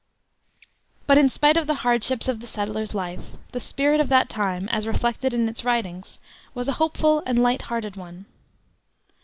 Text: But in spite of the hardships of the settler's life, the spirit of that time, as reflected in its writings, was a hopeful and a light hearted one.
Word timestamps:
But 1.05 1.19
in 1.19 1.29
spite 1.29 1.57
of 1.57 1.67
the 1.67 1.75
hardships 1.85 2.27
of 2.27 2.39
the 2.39 2.47
settler's 2.47 2.95
life, 2.95 3.19
the 3.51 3.59
spirit 3.59 3.99
of 3.99 4.09
that 4.09 4.29
time, 4.29 4.67
as 4.69 4.87
reflected 4.87 5.31
in 5.31 5.47
its 5.47 5.63
writings, 5.63 6.17
was 6.55 6.67
a 6.67 6.71
hopeful 6.81 7.21
and 7.27 7.37
a 7.37 7.41
light 7.43 7.61
hearted 7.61 7.95
one. 7.95 8.25